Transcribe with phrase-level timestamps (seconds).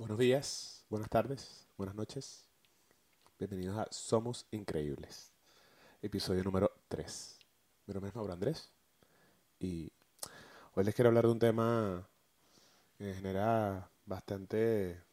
[0.00, 2.48] Buenos días, buenas tardes, buenas noches.
[3.38, 5.30] Bienvenidos a Somos Increíbles,
[6.00, 7.38] episodio número 3.
[7.84, 8.70] Mi nombre es Mauro Andrés
[9.58, 9.92] y
[10.72, 12.08] hoy les quiero hablar de un tema
[12.96, 15.04] que me genera bastante...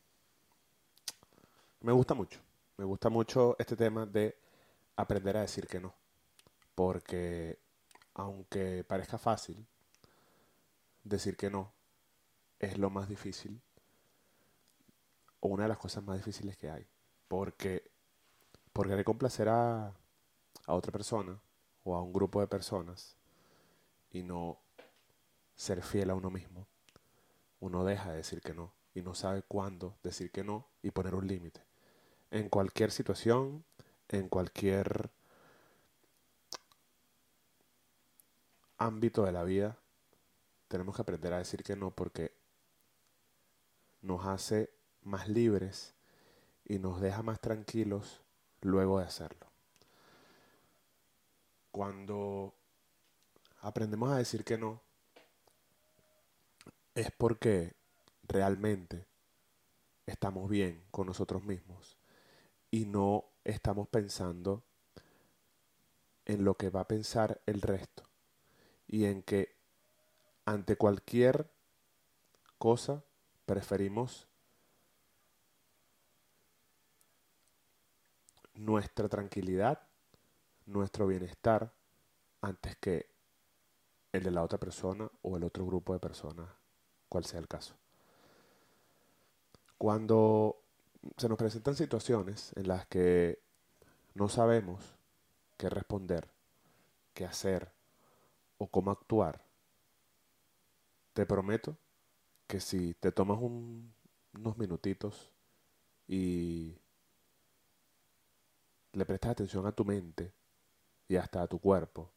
[1.81, 2.39] Me gusta mucho,
[2.77, 4.37] me gusta mucho este tema de
[4.95, 5.93] aprender a decir que no,
[6.75, 7.59] porque
[8.13, 9.67] aunque parezca fácil,
[11.03, 11.73] decir que no
[12.57, 13.61] es lo más difícil
[15.39, 16.87] o una de las cosas más difíciles que hay.
[17.27, 17.89] Porque
[18.73, 21.39] por querer complacer a, a otra persona
[21.83, 23.15] o a un grupo de personas
[24.11, 24.59] y no
[25.55, 26.67] ser fiel a uno mismo,
[27.59, 31.15] uno deja de decir que no y no sabe cuándo decir que no y poner
[31.15, 31.61] un límite.
[32.31, 33.63] En cualquier situación,
[34.09, 35.09] en cualquier
[38.77, 39.77] ámbito de la vida,
[40.67, 42.33] tenemos que aprender a decir que no porque
[44.01, 44.71] nos hace
[45.07, 45.95] más libres
[46.65, 48.21] y nos deja más tranquilos
[48.61, 49.47] luego de hacerlo.
[51.71, 52.53] Cuando
[53.61, 54.81] aprendemos a decir que no,
[56.93, 57.75] es porque
[58.23, 59.05] realmente
[60.05, 61.97] estamos bien con nosotros mismos
[62.71, 64.63] y no estamos pensando
[66.25, 68.03] en lo que va a pensar el resto
[68.87, 69.55] y en que
[70.45, 71.49] ante cualquier
[72.57, 73.03] cosa
[73.45, 74.26] preferimos
[78.57, 79.87] nuestra tranquilidad,
[80.65, 81.73] nuestro bienestar,
[82.41, 83.09] antes que
[84.11, 86.49] el de la otra persona o el otro grupo de personas,
[87.07, 87.75] cual sea el caso.
[89.77, 90.61] Cuando
[91.17, 93.39] se nos presentan situaciones en las que
[94.15, 94.97] no sabemos
[95.57, 96.27] qué responder,
[97.13, 97.71] qué hacer
[98.57, 99.43] o cómo actuar,
[101.13, 101.77] te prometo
[102.47, 105.31] que si te tomas unos minutitos
[106.07, 106.79] y
[108.97, 110.33] le prestas atención a tu mente
[111.07, 112.09] y hasta a tu cuerpo,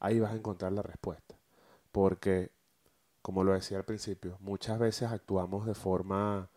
[0.00, 1.36] ahí vas a encontrar la respuesta.
[1.92, 2.50] Porque,
[3.22, 6.50] como lo decía al principio, muchas veces actuamos de forma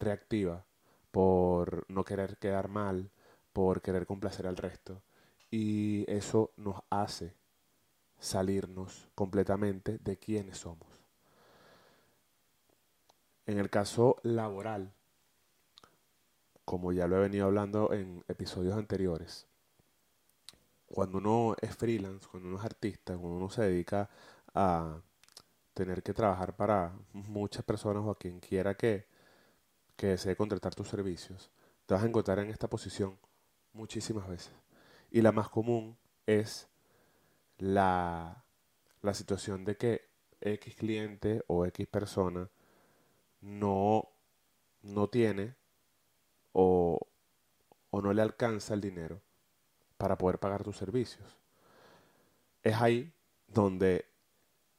[0.00, 0.64] reactiva
[1.10, 3.10] por no querer quedar mal,
[3.52, 5.02] por querer complacer al resto.
[5.50, 7.34] Y eso nos hace
[8.18, 10.88] salirnos completamente de quienes somos.
[13.46, 14.92] En el caso laboral,
[16.68, 19.46] como ya lo he venido hablando en episodios anteriores,
[20.84, 24.10] cuando uno es freelance, cuando uno es artista, cuando uno se dedica
[24.52, 25.00] a
[25.72, 29.06] tener que trabajar para muchas personas o a quien quiera que,
[29.96, 31.50] que desee contratar tus servicios,
[31.86, 33.18] te vas a encontrar en esta posición
[33.72, 34.52] muchísimas veces.
[35.10, 35.96] Y la más común
[36.26, 36.68] es
[37.56, 38.44] la,
[39.00, 40.10] la situación de que
[40.42, 42.50] X cliente o X persona
[43.40, 44.10] no,
[44.82, 45.56] no tiene
[46.60, 46.98] o,
[48.02, 49.20] no le alcanza el dinero
[49.96, 51.38] para poder pagar tus servicios.
[52.64, 53.12] Es ahí
[53.46, 54.06] donde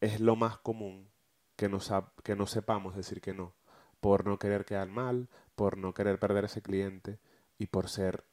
[0.02, 1.10] es lo más común
[1.56, 1.80] que no,
[2.24, 3.54] que no sepamos decir que no,
[4.02, 7.20] por no querer quedar mal, por no querer perder ese cliente
[7.58, 8.26] y por ser,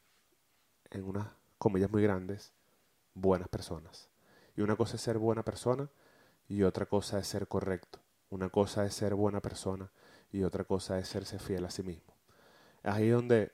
[0.91, 2.53] en unas comillas muy grandes,
[3.13, 4.09] buenas personas.
[4.57, 5.89] Y una cosa es ser buena persona
[6.49, 7.99] y otra cosa es ser correcto.
[8.29, 9.89] Una cosa es ser buena persona
[10.31, 12.16] y otra cosa es serse fiel a sí mismo
[12.87, 13.51] ahí donde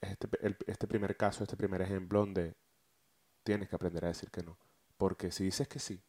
[0.00, 0.28] este,
[0.66, 2.54] este primer caso, este primer ejemplo donde
[3.42, 4.56] tienes que aprender a decir que no.
[4.96, 6.02] Porque si dices que sí,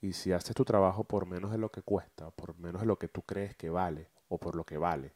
[0.00, 2.98] y si haces tu trabajo por menos de lo que cuesta, por menos de lo
[2.98, 5.12] que tú crees que vale, o por lo que vale,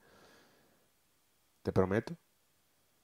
[1.62, 2.16] te prometo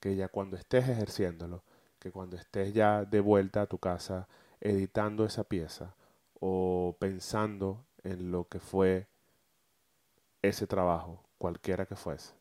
[0.00, 1.62] que ya cuando estés ejerciéndolo,
[1.98, 4.28] que cuando estés ya de vuelta a tu casa
[4.60, 5.94] editando esa pieza
[6.40, 9.08] o pensando en lo que fue
[10.42, 12.34] ese trabajo, cualquiera que fuese,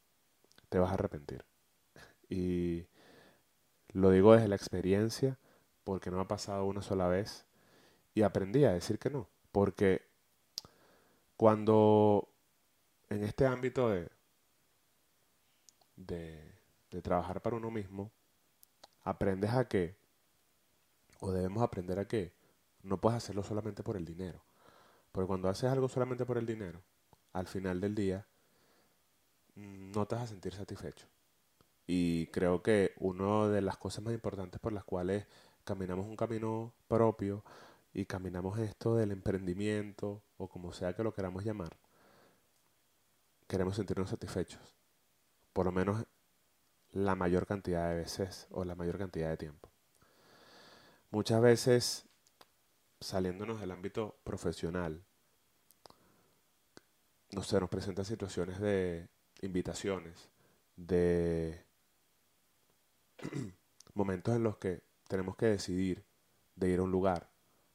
[0.69, 1.45] te vas a arrepentir.
[2.29, 2.87] Y
[3.89, 5.37] lo digo desde la experiencia,
[5.83, 7.45] porque no ha pasado una sola vez,
[8.13, 10.07] y aprendí a decir que no, porque
[11.37, 12.29] cuando
[13.09, 14.09] en este ámbito de,
[15.95, 16.53] de,
[16.91, 18.11] de trabajar para uno mismo,
[19.03, 19.95] aprendes a que,
[21.19, 22.33] o debemos aprender a que,
[22.85, 24.43] no puedes hacerlo solamente por el dinero.
[25.11, 26.83] Porque cuando haces algo solamente por el dinero,
[27.33, 28.27] al final del día
[29.55, 31.07] no te vas a sentir satisfecho.
[31.87, 35.27] Y creo que una de las cosas más importantes por las cuales
[35.63, 37.43] caminamos un camino propio
[37.93, 41.77] y caminamos esto del emprendimiento o como sea que lo queramos llamar,
[43.47, 44.75] queremos sentirnos satisfechos.
[45.53, 46.05] Por lo menos
[46.91, 49.69] la mayor cantidad de veces o la mayor cantidad de tiempo.
[51.11, 52.05] Muchas veces,
[52.99, 55.03] saliéndonos del ámbito profesional,
[57.31, 59.07] no sé, nos presentan situaciones de
[59.45, 60.29] invitaciones,
[60.75, 61.63] de
[63.93, 66.03] momentos en los que tenemos que decidir
[66.55, 67.29] de ir a un lugar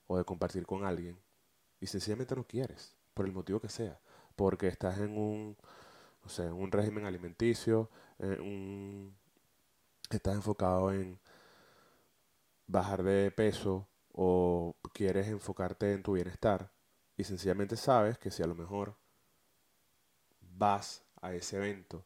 [0.06, 1.18] o de compartir con alguien
[1.80, 4.00] y sencillamente no quieres, por el motivo que sea,
[4.36, 5.56] porque estás en un,
[6.24, 9.16] o sea, en un régimen alimenticio, en un,
[10.10, 11.18] estás enfocado en
[12.66, 16.70] bajar de peso o quieres enfocarte en tu bienestar
[17.16, 18.96] y sencillamente sabes que si a lo mejor
[20.40, 22.04] vas a ese evento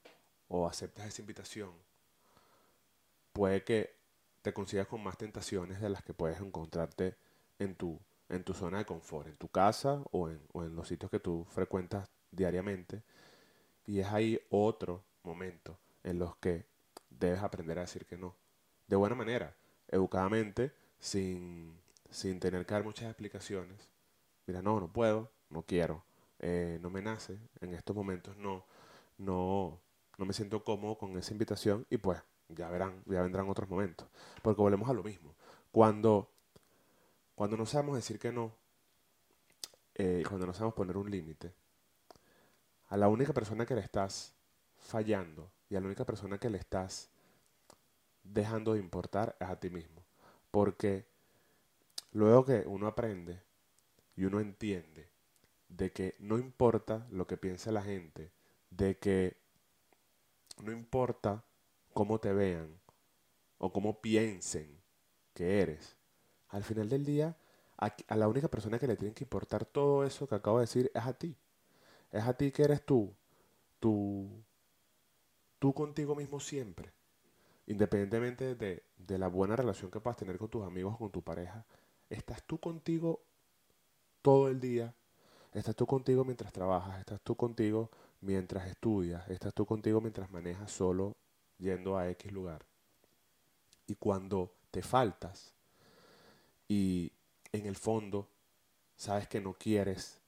[0.49, 1.73] o aceptas esa invitación,
[3.33, 3.95] puede que
[4.43, 7.17] te consigas con más tentaciones de las que puedes encontrarte
[7.59, 10.89] en tu, en tu zona de confort, en tu casa o en, o en los
[10.89, 13.03] sitios que tú frecuentas diariamente.
[13.87, 16.67] Y es ahí otro momento en los que
[17.11, 18.37] debes aprender a decir que no.
[18.87, 19.57] De buena manera,
[19.89, 21.79] educadamente, sin,
[22.11, 23.89] sin tener que dar muchas explicaciones.
[24.47, 26.05] Mira, no, no puedo, no quiero,
[26.39, 28.65] eh, no me nace, en estos momentos no,
[29.19, 29.81] no,
[30.19, 34.09] no me siento cómodo con esa invitación y pues ya verán, ya vendrán otros momentos.
[34.43, 35.35] Porque volvemos a lo mismo.
[35.73, 36.31] Cuando,
[37.35, 38.53] cuando no sabemos decir que no,
[39.95, 41.53] eh, cuando no sabemos poner un límite,
[42.89, 44.35] a la única persona que le estás
[44.79, 47.11] fallando y a la única persona que le estás
[48.23, 50.05] dejando de importar es a ti mismo.
[50.51, 51.07] Porque
[52.13, 53.43] luego que uno aprende
[54.17, 55.09] y uno entiende
[55.69, 58.31] de que no importa lo que piense la gente,
[58.77, 59.37] de que
[60.63, 61.45] no importa
[61.93, 62.81] cómo te vean
[63.59, 64.81] o cómo piensen
[65.33, 65.97] que eres,
[66.49, 67.37] al final del día,
[67.77, 70.91] a, la única persona que le tiene que importar todo eso que acabo de decir
[70.95, 71.37] es a ti.
[72.13, 73.13] Es a ti que eres tú,
[73.81, 74.29] tú,
[75.59, 76.93] tú contigo mismo siempre.
[77.67, 81.23] Independientemente de, de la buena relación que puedas tener con tus amigos o con tu
[81.23, 81.65] pareja,
[82.11, 83.25] estás tú contigo
[84.23, 84.95] todo el día.
[85.55, 87.89] Estás tú contigo mientras trabajas, estás tú contigo
[88.21, 91.15] mientras estudias, estás tú contigo mientras manejas solo
[91.59, 92.67] yendo a X lugar.
[93.87, 95.55] Y cuando te faltas
[96.67, 97.13] y
[97.53, 98.29] en el fondo
[98.97, 100.21] sabes que no quieres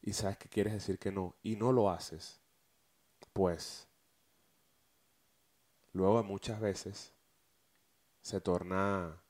[0.00, 2.38] y sabes que quieres decir que no y no lo haces,
[3.32, 3.88] pues
[5.92, 7.12] luego muchas veces
[8.22, 9.20] se torna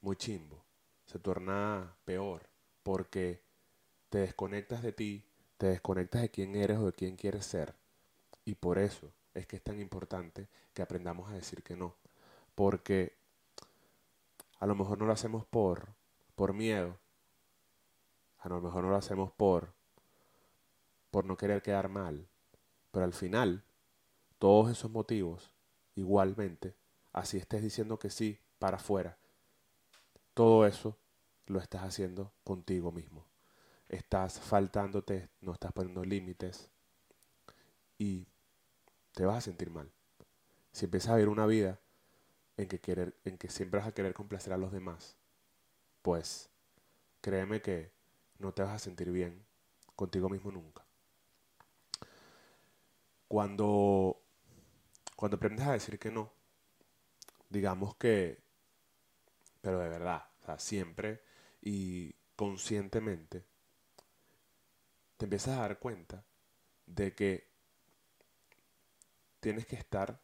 [0.00, 0.62] muy chimbo,
[1.06, 2.53] se torna peor
[2.84, 3.42] porque
[4.10, 5.24] te desconectas de ti,
[5.58, 7.74] te desconectas de quién eres o de quién quieres ser
[8.44, 11.96] y por eso es que es tan importante que aprendamos a decir que no.
[12.54, 13.16] Porque
[14.60, 15.88] a lo mejor no lo hacemos por,
[16.34, 16.98] por miedo.
[18.38, 19.72] A lo mejor no lo hacemos por,
[21.10, 22.28] por no querer quedar mal.
[22.90, 23.64] Pero al final,
[24.38, 25.50] todos esos motivos,
[25.96, 26.74] igualmente,
[27.12, 29.16] así estés diciendo que sí para afuera,
[30.34, 30.96] todo eso
[31.46, 33.26] lo estás haciendo contigo mismo.
[33.88, 36.70] Estás faltándote, no estás poniendo límites
[37.98, 38.26] y
[39.12, 39.90] te vas a sentir mal.
[40.72, 41.78] Si empiezas a vivir una vida
[42.56, 45.16] en que, en que siempre vas a querer complacer a los demás,
[46.02, 46.50] pues
[47.20, 47.92] créeme que
[48.38, 49.44] no te vas a sentir bien
[49.96, 50.84] contigo mismo nunca.
[53.28, 54.20] Cuando,
[55.16, 56.32] cuando aprendes a decir que no,
[57.48, 58.42] digamos que,
[59.60, 61.22] pero de verdad, o sea, siempre
[61.64, 63.42] y conscientemente,
[65.16, 66.22] te empiezas a dar cuenta
[66.86, 67.48] de que
[69.40, 70.20] tienes que estar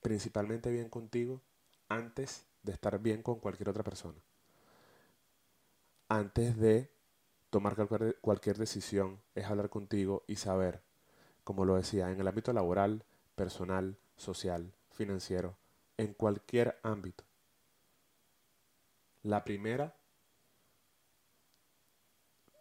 [0.00, 1.42] principalmente bien contigo
[1.90, 4.18] antes de estar bien con cualquier otra persona.
[6.08, 6.90] Antes de
[7.50, 7.76] tomar
[8.22, 10.82] cualquier, decisión es hablar contigo y saber,
[11.44, 13.04] como lo decía, en el ámbito laboral,
[13.34, 15.58] personal, social, financiero,
[15.98, 17.24] en cualquier ámbito.
[19.22, 19.94] La primera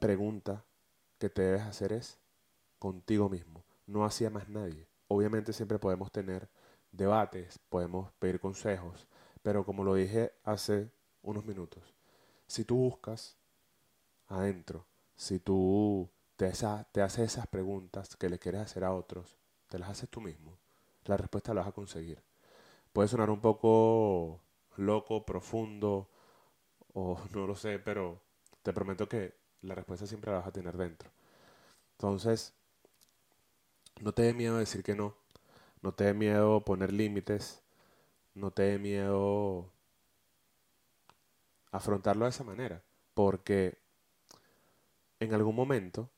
[0.03, 0.65] pregunta
[1.17, 2.19] que te debes hacer es
[2.77, 4.89] contigo mismo, no hacia más nadie.
[5.07, 6.49] Obviamente siempre podemos tener
[6.91, 9.07] debates, podemos pedir consejos,
[9.41, 10.91] pero como lo dije hace
[11.21, 11.95] unos minutos,
[12.47, 13.37] si tú buscas
[14.27, 16.51] adentro, si tú te,
[16.91, 19.37] te haces esas preguntas que le quieres hacer a otros,
[19.69, 20.59] te las haces tú mismo,
[21.05, 22.21] la respuesta la vas a conseguir.
[22.91, 24.41] Puede sonar un poco
[24.75, 26.09] loco, profundo,
[26.93, 28.21] o no lo sé, pero
[28.63, 31.09] te prometo que la respuesta siempre la vas a tener dentro.
[31.93, 32.53] Entonces,
[34.01, 35.15] no te dé miedo decir que no.
[35.81, 37.61] No te dé miedo poner límites.
[38.35, 39.69] No te dé miedo
[41.71, 42.81] afrontarlo de esa manera.
[43.13, 43.77] Porque
[45.19, 46.09] en algún momento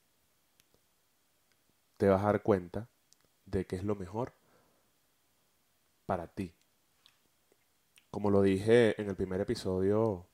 [1.97, 2.89] te vas a dar cuenta
[3.45, 4.33] de que es lo mejor
[6.05, 6.53] para ti.
[8.09, 10.25] Como lo dije en el primer episodio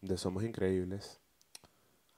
[0.00, 1.20] de Somos Increíbles,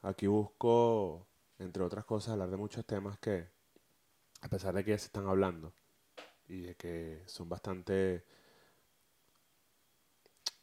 [0.03, 1.27] aquí busco,
[1.59, 3.49] entre otras cosas, hablar de muchos temas que
[4.43, 5.75] a pesar de que ya se están hablando
[6.49, 8.25] y de que son bastante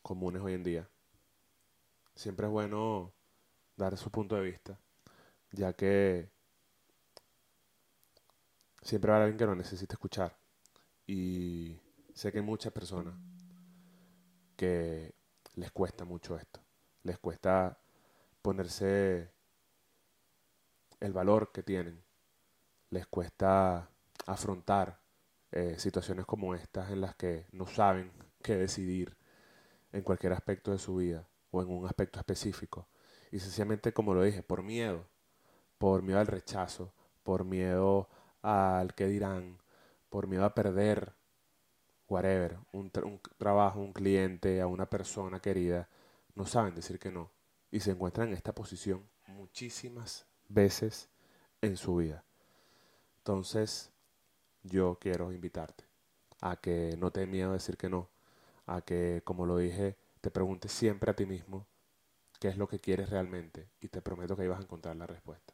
[0.01, 0.89] comunes hoy en día,
[2.15, 3.13] siempre es bueno
[3.75, 4.79] dar su punto de vista,
[5.51, 6.29] ya que
[8.81, 10.37] siempre va alguien que lo necesite escuchar.
[11.05, 11.79] Y
[12.13, 13.15] sé que hay muchas personas
[14.55, 15.13] que
[15.53, 16.59] les cuesta mucho esto,
[17.03, 17.79] les cuesta
[18.47, 19.29] ponerse
[21.01, 22.01] el valor que tienen,
[22.91, 23.89] les cuesta
[24.25, 25.01] afrontar
[25.51, 28.09] eh, situaciones como estas en las que no saben
[28.41, 29.17] qué decidir
[29.91, 32.87] en cualquier aspecto de su vida o en un aspecto específico.
[33.33, 35.09] Y sencillamente, como lo dije, por miedo,
[35.77, 38.07] por miedo al rechazo, por miedo
[38.43, 39.61] al que dirán,
[40.07, 41.15] por miedo a perder,
[42.07, 45.89] whatever, un, un trabajo, un cliente, a una persona querida,
[46.33, 47.35] no saben decir que no.
[47.71, 51.09] Y se encuentran en esta posición muchísimas veces
[51.61, 52.23] en su vida.
[53.19, 53.91] Entonces,
[54.63, 55.83] yo quiero invitarte
[56.41, 58.09] a que no te miedo decir que no,
[58.65, 61.65] a que, como lo dije, te preguntes siempre a ti mismo
[62.39, 65.07] qué es lo que quieres realmente y te prometo que ahí vas a encontrar la
[65.07, 65.53] respuesta.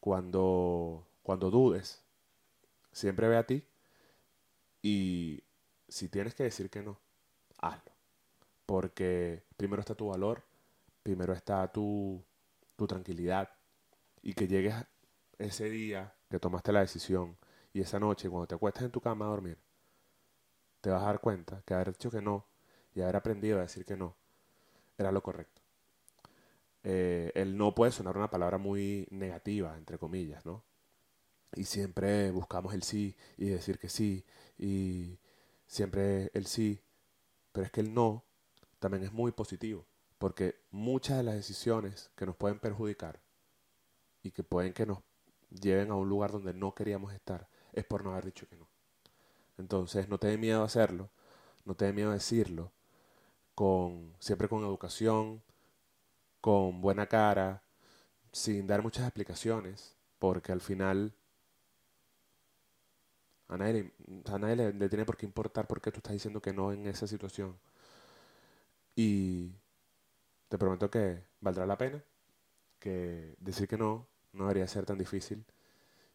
[0.00, 2.02] Cuando, cuando dudes,
[2.92, 3.64] siempre ve a ti
[4.82, 5.42] y
[5.88, 6.98] si tienes que decir que no,
[7.58, 7.92] hazlo.
[8.66, 10.42] Porque primero está tu valor,
[11.08, 12.22] primero está tu,
[12.76, 13.48] tu tranquilidad
[14.20, 14.74] y que llegues
[15.38, 17.38] ese día que tomaste la decisión
[17.72, 19.56] y esa noche cuando te acuestas en tu cama a dormir,
[20.82, 22.46] te vas a dar cuenta que haber dicho que no
[22.94, 24.16] y haber aprendido a decir que no
[24.98, 25.62] era lo correcto.
[26.82, 30.62] Eh, el no puede sonar una palabra muy negativa, entre comillas, ¿no?
[31.54, 34.26] Y siempre buscamos el sí y decir que sí
[34.58, 35.18] y
[35.66, 36.82] siempre el sí,
[37.50, 38.26] pero es que el no
[38.78, 39.86] también es muy positivo,
[40.18, 43.20] porque muchas de las decisiones que nos pueden perjudicar
[44.22, 44.98] y que pueden que nos
[45.50, 48.68] lleven a un lugar donde no queríamos estar es por no haber dicho que no.
[49.56, 51.10] Entonces no te dé miedo hacerlo,
[51.64, 52.72] no te dé miedo decirlo,
[53.54, 55.42] con, siempre con educación,
[56.40, 57.62] con buena cara,
[58.32, 61.14] sin dar muchas explicaciones, porque al final
[63.48, 63.92] a nadie,
[64.26, 66.86] a nadie le, tiene por qué importar por qué tú estás diciendo que no en
[66.86, 67.58] esa situación.
[68.94, 69.52] Y
[70.48, 72.02] te prometo que valdrá la pena,
[72.78, 75.44] que decir que no no debería ser tan difícil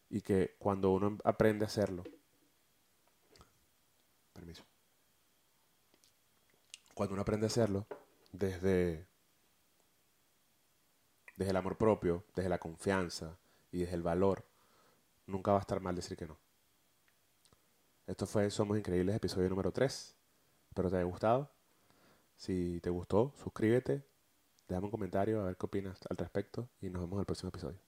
[0.08, 2.04] y que cuando uno aprende a hacerlo,
[4.32, 4.64] permiso,
[6.94, 7.86] cuando uno aprende a hacerlo
[8.32, 9.06] desde,
[11.36, 13.36] desde el amor propio, desde la confianza
[13.72, 14.44] y desde el valor,
[15.26, 16.38] nunca va a estar mal decir que no.
[18.06, 20.14] Esto fue Somos Increíbles, episodio número 3.
[20.68, 21.50] Espero te haya gustado.
[22.36, 24.04] Si te gustó, suscríbete,
[24.74, 27.50] déjame un comentario a ver qué opinas al respecto y nos vemos en el próximo
[27.50, 27.78] episodio.